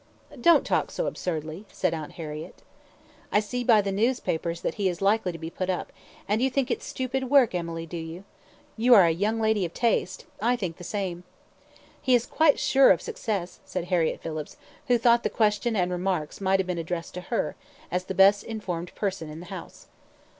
"Don't 0.49 0.65
talk 0.65 0.89
so 0.89 1.05
absurdly," 1.05 1.65
said 1.71 1.93
Aunt 1.93 2.13
Harriett. 2.13 2.63
"I 3.31 3.39
see 3.39 3.63
by 3.63 3.81
the 3.81 3.91
newspapers 3.91 4.61
that 4.61 4.73
he 4.81 4.89
is 4.89 4.99
likely 4.99 5.31
to 5.31 5.37
be 5.37 5.51
put 5.51 5.69
up; 5.69 5.91
and 6.27 6.41
you 6.41 6.49
think 6.49 6.71
it 6.71 6.81
stupid 6.81 7.29
work, 7.29 7.53
Emily, 7.53 7.85
do 7.85 7.97
you? 7.97 8.23
You 8.77 8.95
are 8.95 9.05
a 9.05 9.11
young 9.11 9.39
lady 9.39 9.63
of 9.63 9.75
taste. 9.75 10.25
I 10.41 10.55
think 10.55 10.77
the 10.77 10.83
same." 10.83 11.23
"He 12.01 12.15
is 12.15 12.25
quite 12.25 12.57
sure 12.59 12.89
of 12.89 12.99
success," 12.99 13.59
said 13.63 13.83
Harriett 13.93 14.21
Phillips, 14.21 14.57
who 14.87 14.97
thought 14.97 15.21
the 15.21 15.29
question 15.29 15.75
and 15.75 15.91
remarks 15.91 16.41
might 16.41 16.59
have 16.59 16.65
been 16.65 16.79
addressed 16.79 17.13
to 17.13 17.21
her, 17.21 17.55
as 17.91 18.05
the 18.05 18.15
best 18.15 18.43
informed 18.43 18.95
person 18.95 19.29
in 19.29 19.39
the 19.39 19.45
house. 19.53 19.85